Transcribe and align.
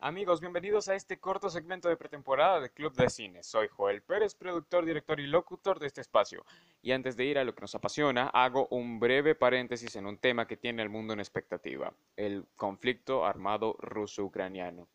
Amigos, 0.00 0.40
bienvenidos 0.40 0.88
a 0.88 0.94
este 0.94 1.18
corto 1.18 1.50
segmento 1.50 1.88
de 1.88 1.96
pretemporada 1.96 2.60
de 2.60 2.70
Club 2.70 2.94
de 2.94 3.10
Cine. 3.10 3.42
Soy 3.42 3.66
Joel 3.66 4.00
Pérez, 4.00 4.32
productor, 4.36 4.84
director 4.84 5.18
y 5.18 5.26
locutor 5.26 5.80
de 5.80 5.88
este 5.88 6.00
espacio. 6.00 6.44
Y 6.80 6.92
antes 6.92 7.16
de 7.16 7.24
ir 7.24 7.36
a 7.36 7.42
lo 7.42 7.52
que 7.52 7.62
nos 7.62 7.74
apasiona, 7.74 8.28
hago 8.28 8.68
un 8.70 9.00
breve 9.00 9.34
paréntesis 9.34 9.96
en 9.96 10.06
un 10.06 10.16
tema 10.16 10.46
que 10.46 10.56
tiene 10.56 10.82
al 10.82 10.88
mundo 10.88 11.14
en 11.14 11.18
expectativa, 11.18 11.92
el 12.14 12.46
conflicto 12.54 13.26
armado 13.26 13.76
ruso-ucraniano. 13.80 14.86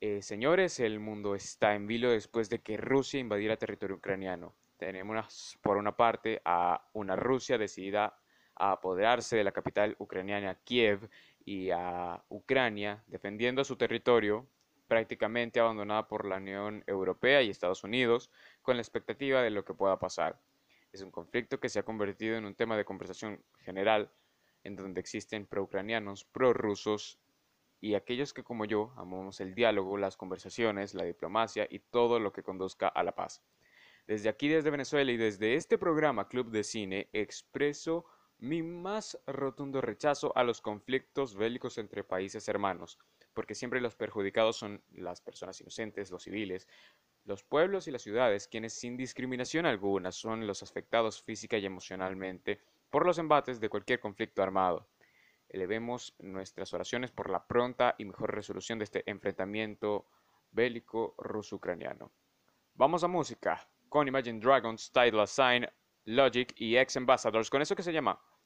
Eh, 0.00 0.22
señores, 0.22 0.80
el 0.80 0.98
mundo 0.98 1.34
está 1.34 1.74
en 1.74 1.86
vilo 1.86 2.10
después 2.10 2.48
de 2.48 2.60
que 2.60 2.78
Rusia 2.78 3.20
invadiera 3.20 3.58
territorio 3.58 3.96
ucraniano. 3.96 4.54
Tenemos 4.78 5.58
por 5.60 5.76
una 5.76 5.94
parte 5.94 6.40
a 6.46 6.88
una 6.94 7.14
Rusia 7.14 7.58
decidida 7.58 8.21
a 8.62 8.70
apoderarse 8.70 9.34
de 9.36 9.42
la 9.42 9.50
capital 9.50 9.96
ucraniana 9.98 10.54
Kiev 10.54 11.10
y 11.44 11.70
a 11.70 12.22
Ucrania 12.28 13.02
defendiendo 13.08 13.64
su 13.64 13.74
territorio 13.74 14.46
prácticamente 14.86 15.58
abandonada 15.58 16.06
por 16.06 16.24
la 16.24 16.36
Unión 16.36 16.84
Europea 16.86 17.42
y 17.42 17.50
Estados 17.50 17.82
Unidos 17.82 18.30
con 18.62 18.76
la 18.76 18.82
expectativa 18.82 19.42
de 19.42 19.50
lo 19.50 19.64
que 19.64 19.74
pueda 19.74 19.98
pasar. 19.98 20.40
Es 20.92 21.02
un 21.02 21.10
conflicto 21.10 21.58
que 21.58 21.68
se 21.68 21.80
ha 21.80 21.82
convertido 21.82 22.36
en 22.36 22.44
un 22.44 22.54
tema 22.54 22.76
de 22.76 22.84
conversación 22.84 23.42
general 23.58 24.12
en 24.62 24.76
donde 24.76 25.00
existen 25.00 25.44
pro-ucranianos, 25.44 26.24
pro-rusos 26.24 27.18
y 27.80 27.94
aquellos 27.94 28.32
que 28.32 28.44
como 28.44 28.64
yo 28.64 28.92
amamos 28.96 29.40
el 29.40 29.56
diálogo, 29.56 29.98
las 29.98 30.16
conversaciones, 30.16 30.94
la 30.94 31.02
diplomacia 31.02 31.66
y 31.68 31.80
todo 31.80 32.20
lo 32.20 32.32
que 32.32 32.44
conduzca 32.44 32.86
a 32.86 33.02
la 33.02 33.16
paz. 33.16 33.42
Desde 34.06 34.28
aquí, 34.28 34.46
desde 34.46 34.70
Venezuela 34.70 35.10
y 35.10 35.16
desde 35.16 35.56
este 35.56 35.78
programa 35.78 36.28
Club 36.28 36.52
de 36.52 36.62
Cine, 36.62 37.08
expreso 37.12 38.06
mi 38.42 38.60
más 38.60 39.16
rotundo 39.24 39.80
rechazo 39.80 40.36
a 40.36 40.42
los 40.42 40.60
conflictos 40.60 41.36
bélicos 41.36 41.78
entre 41.78 42.02
países 42.02 42.48
hermanos, 42.48 42.98
porque 43.34 43.54
siempre 43.54 43.80
los 43.80 43.94
perjudicados 43.94 44.56
son 44.56 44.82
las 44.90 45.20
personas 45.20 45.60
inocentes, 45.60 46.10
los 46.10 46.24
civiles, 46.24 46.66
los 47.22 47.44
pueblos 47.44 47.86
y 47.86 47.92
las 47.92 48.02
ciudades, 48.02 48.48
quienes 48.48 48.72
sin 48.72 48.96
discriminación 48.96 49.64
alguna 49.64 50.10
son 50.10 50.44
los 50.44 50.64
afectados 50.64 51.22
física 51.22 51.56
y 51.56 51.66
emocionalmente 51.66 52.60
por 52.90 53.06
los 53.06 53.18
embates 53.18 53.60
de 53.60 53.68
cualquier 53.68 54.00
conflicto 54.00 54.42
armado. 54.42 54.88
Elevemos 55.48 56.12
nuestras 56.18 56.74
oraciones 56.74 57.12
por 57.12 57.30
la 57.30 57.46
pronta 57.46 57.94
y 57.96 58.06
mejor 58.06 58.34
resolución 58.34 58.80
de 58.80 58.86
este 58.86 59.08
enfrentamiento 59.08 60.08
bélico 60.50 61.14
ruso-ucraniano. 61.16 62.10
Vamos 62.74 63.04
a 63.04 63.08
música 63.08 63.68
con 63.88 64.08
Imagine 64.08 64.40
Dragons, 64.40 64.90
Tidal 64.90 65.28
Sign, 65.28 65.68
Logic 66.06 66.52
y 66.56 66.76
Ex 66.76 66.96
Ambassadors, 66.96 67.48
con 67.48 67.62
eso 67.62 67.76
que 67.76 67.84
se 67.84 67.92
llama 67.92 68.20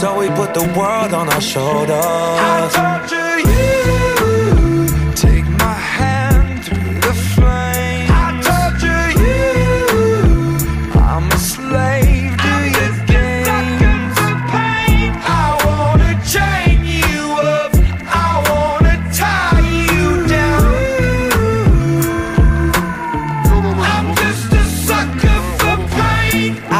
So 0.00 0.18
we 0.18 0.28
put 0.28 0.52
the 0.52 0.60
world 0.76 1.14
on 1.14 1.30
our 1.30 1.40
shoulders. 1.40 1.96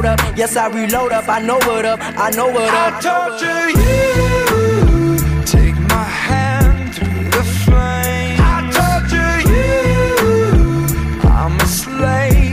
up. 0.00 0.20
Yes, 0.36 0.56
I 0.56 0.68
reload 0.68 1.12
up, 1.12 1.28
I 1.28 1.40
know 1.40 1.58
what 1.68 1.84
up, 1.84 2.00
I 2.00 2.30
know 2.30 2.48
what 2.48 2.72
up. 2.72 2.94
I 2.94 3.00
torture 3.08 3.70
you. 3.80 5.44
Take 5.44 5.76
my 5.88 6.04
hand 6.04 6.94
through 6.94 7.24
the 7.36 7.44
flame. 7.64 8.38
I 8.40 8.58
torture 8.78 9.40
you. 9.52 11.28
I'm 11.28 11.60
a 11.60 11.66
slave 11.66 12.52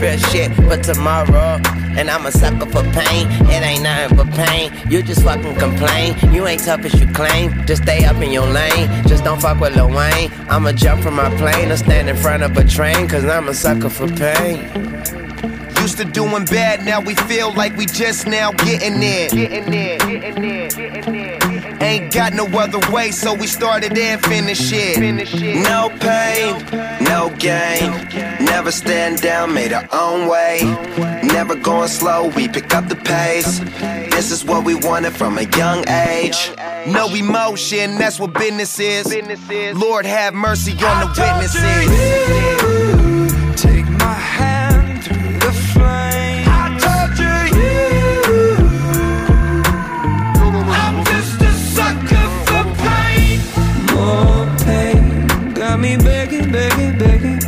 fear 0.01 0.17
shit 0.17 0.51
but 0.67 0.83
tomorrow. 0.83 1.61
And 1.97 2.09
I'm 2.09 2.25
a 2.25 2.31
sucker 2.31 2.65
for 2.65 2.83
pain. 2.91 3.27
It 3.53 3.61
ain't 3.61 3.83
nothing 3.83 4.17
but 4.17 4.31
pain. 4.31 4.71
You 4.89 5.03
just 5.03 5.21
fucking 5.21 5.55
complain. 5.57 6.15
You 6.33 6.47
ain't 6.47 6.63
tough 6.63 6.83
as 6.85 6.99
you 6.99 7.07
claim. 7.13 7.65
Just 7.67 7.83
stay 7.83 8.03
up 8.05 8.15
in 8.15 8.31
your 8.31 8.47
lane. 8.47 8.87
Just 9.07 9.23
don't 9.23 9.39
fuck 9.39 9.59
with 9.59 9.75
Lil 9.75 9.89
Wayne. 9.89 10.31
I'ma 10.49 10.71
jump 10.71 11.03
from 11.03 11.15
my 11.15 11.29
plane 11.37 11.71
or 11.71 11.77
stand 11.77 12.09
in 12.09 12.15
front 12.15 12.41
of 12.41 12.57
a 12.57 12.63
train. 12.63 13.07
Cause 13.07 13.25
I'm 13.25 13.47
a 13.47 13.53
sucker 13.53 13.89
for 13.89 14.07
pain. 14.07 14.59
Used 15.81 15.97
to 15.97 16.05
doing 16.05 16.45
bad, 16.45 16.85
now 16.85 17.01
we 17.01 17.15
feel 17.15 17.51
like 17.53 17.75
we 17.75 17.87
just 17.87 18.27
now 18.27 18.51
getting 18.51 18.99
there. 18.99 19.29
Getting 19.29 19.71
there, 19.71 19.97
getting 19.97 20.41
there, 20.41 20.69
getting 20.69 21.11
there. 21.11 21.83
Ain't 21.83 22.13
got 22.13 22.33
no 22.33 22.45
other 22.45 22.79
way, 22.93 23.09
so 23.09 23.33
we 23.33 23.47
started 23.47 23.97
and 23.97 24.23
finished 24.23 24.71
it. 24.71 24.99
No 25.63 25.89
pain, 25.99 26.63
no 27.03 27.35
gain. 27.39 27.89
Never 28.45 28.71
stand 28.71 29.21
down, 29.21 29.55
made 29.55 29.73
our 29.73 29.87
own 29.91 30.27
way. 30.29 30.59
Never 31.23 31.55
going 31.55 31.89
slow, 31.89 32.27
we 32.35 32.47
pick 32.47 32.75
up 32.75 32.87
the 32.87 32.95
pace. 32.95 33.57
This 34.11 34.29
is 34.29 34.45
what 34.45 34.63
we 34.63 34.75
wanted 34.75 35.13
from 35.13 35.39
a 35.39 35.49
young 35.57 35.83
age. 35.89 36.51
No 36.85 37.07
emotion, 37.07 37.97
that's 37.97 38.19
what 38.19 38.33
business 38.35 38.79
is. 38.79 39.07
Lord 39.75 40.05
have 40.05 40.35
mercy 40.35 40.73
on 40.73 41.01
the 41.01 41.07
witnesses. 41.19 42.70
Begging, 56.51 56.97
begging, 56.97 57.41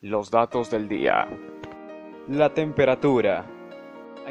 Los 0.00 0.32
datos 0.32 0.68
del 0.70 0.88
día. 0.88 1.28
La 2.28 2.52
temperatura. 2.52 3.51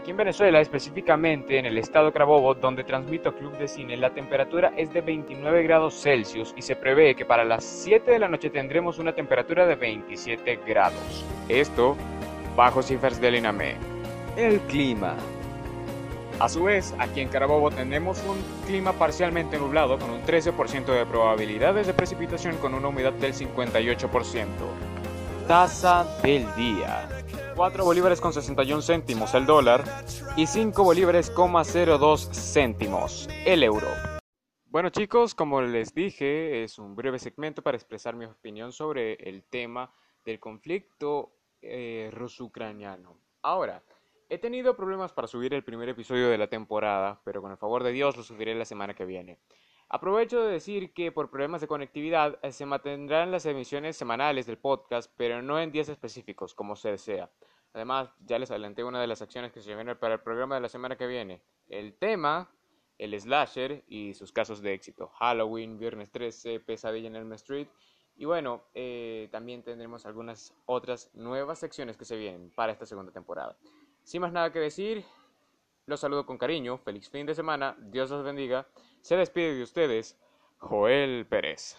Aquí 0.02 0.10
en 0.10 0.18
Venezuela, 0.18 0.60
específicamente 0.60 1.60
en 1.60 1.68
el 1.68 1.78
estado 1.78 2.12
Carabobo, 2.12 2.56
donde 2.56 2.84
transmito 2.84 3.36
Club 3.36 3.56
de 3.60 3.68
Cine, 3.68 3.96
la 3.98 4.10
temperatura 4.10 4.74
es 4.76 4.92
de 4.92 5.02
29 5.02 5.62
grados 5.62 5.94
Celsius 6.02 6.56
y 6.58 6.64
se 6.64 6.76
prevé 6.76 7.14
que 7.14 7.24
para 7.24 7.44
las 7.44 7.64
7 7.64 8.10
de 8.10 8.18
la 8.18 8.28
noche 8.28 8.50
tendremos 8.50 8.98
una 8.98 9.14
temperatura 9.14 9.68
de 9.68 9.76
27 9.76 10.60
grados. 10.66 11.24
Esto 11.48 11.96
bajo 12.56 12.82
cifras 12.82 13.22
del 13.22 13.36
INAME. 13.36 13.76
El 14.36 14.60
clima. 14.62 15.14
A 16.40 16.50
su 16.50 16.64
vez, 16.64 16.96
aquí 16.98 17.22
en 17.22 17.30
Carabobo 17.30 17.70
tenemos 17.70 18.24
un 18.24 18.40
clima 18.66 18.94
parcialmente 18.94 19.60
nublado 19.60 20.00
con 20.00 20.10
un 20.10 20.24
13% 20.24 20.84
de 20.86 21.06
probabilidades 21.06 21.86
de 21.86 21.94
precipitación 21.94 22.58
con 22.58 22.74
una 22.74 22.88
humedad 22.88 23.14
del 23.14 23.36
58%. 23.36 24.48
Tasa 25.48 26.08
del 26.24 26.48
día. 26.56 27.21
4 27.56 27.84
bolívares 27.84 28.22
con 28.22 28.34
61 28.34 28.82
céntimos 28.82 29.34
el 29.34 29.46
dólar 29.46 29.84
y 30.36 30.48
5 30.48 30.84
bolívares 30.84 31.30
con 31.30 31.52
02 31.54 32.30
céntimos 32.32 33.28
el 33.46 33.64
euro. 33.64 33.88
Bueno 34.66 34.90
chicos, 34.90 35.36
como 35.36 35.62
les 35.62 35.94
dije, 35.94 36.64
es 36.64 36.80
un 36.80 36.96
breve 36.96 37.20
segmento 37.20 37.62
para 37.62 37.78
expresar 37.78 38.16
mi 38.16 38.26
opinión 38.26 38.72
sobre 38.72 39.16
el 39.16 39.44
tema 39.44 39.94
del 40.24 40.40
conflicto 40.40 41.34
eh, 41.62 42.10
ruso-ucraniano. 42.14 43.18
Ahora, 43.42 43.84
he 44.30 44.38
tenido 44.38 44.76
problemas 44.78 45.12
para 45.12 45.28
subir 45.28 45.54
el 45.54 45.64
primer 45.64 45.90
episodio 45.90 46.30
de 46.30 46.38
la 46.38 46.48
temporada, 46.48 47.22
pero 47.26 47.42
con 47.42 47.52
el 47.52 47.58
favor 47.58 47.84
de 47.84 47.92
Dios 47.92 48.16
lo 48.16 48.24
subiré 48.24 48.56
la 48.56 48.66
semana 48.66 48.94
que 48.94 49.06
viene. 49.06 49.40
Aprovecho 49.94 50.42
de 50.42 50.54
decir 50.54 50.94
que 50.94 51.12
por 51.12 51.30
problemas 51.30 51.60
de 51.60 51.68
conectividad 51.68 52.40
eh, 52.44 52.54
se 52.54 52.66
mantendrán 52.66 53.30
las 53.30 53.46
emisiones 53.46 53.98
semanales 53.98 54.46
del 54.46 54.58
podcast, 54.58 55.12
pero 55.18 55.42
no 55.42 55.60
en 55.60 55.74
días 55.74 55.90
específicos, 55.90 56.56
como 56.56 56.78
se 56.78 56.92
desea. 56.92 57.30
Además, 57.74 58.10
ya 58.26 58.40
les 58.40 58.50
adelanté 58.52 58.86
una 58.86 59.02
de 59.02 59.08
las 59.08 59.22
acciones 59.22 59.52
que 59.52 59.60
se 59.60 59.76
vienen 59.76 59.98
para 59.98 60.14
el 60.14 60.22
programa 60.22 60.56
de 60.56 60.62
la 60.62 60.70
semana 60.70 60.96
que 60.96 61.08
viene. 61.08 61.42
El 61.68 61.94
tema, 61.94 62.50
el 62.98 63.20
slasher 63.20 63.84
y 63.90 64.14
sus 64.14 64.32
casos 64.32 64.62
de 64.62 64.74
éxito. 64.74 65.10
Halloween, 65.20 65.78
Viernes 65.78 66.10
13, 66.10 66.62
Pesadilla 66.62 67.08
en 67.08 67.18
Elm 67.18 67.34
Street. 67.34 67.68
Y 68.16 68.24
bueno, 68.24 68.62
eh, 68.74 69.28
también 69.30 69.62
tendremos 69.62 70.06
algunas 70.06 70.54
otras 70.68 71.14
nuevas 71.16 71.60
secciones 71.60 71.98
que 71.98 72.06
se 72.06 72.16
vienen 72.16 72.50
para 72.56 72.72
esta 72.72 72.86
segunda 72.86 73.12
temporada. 73.12 73.58
Sin 74.04 74.22
más 74.22 74.32
nada 74.32 74.54
que 74.54 74.60
decir, 74.60 75.04
los 75.92 76.00
saludo 76.00 76.26
con 76.26 76.38
cariño, 76.38 76.78
feliz 76.78 77.10
fin 77.10 77.26
de 77.26 77.36
semana, 77.36 77.76
Dios 77.78 78.10
los 78.10 78.24
bendiga. 78.24 78.66
Se 79.02 79.18
despide 79.18 79.54
de 79.54 79.62
ustedes, 79.62 80.18
Joel 80.58 81.28
Pérez. 81.28 81.78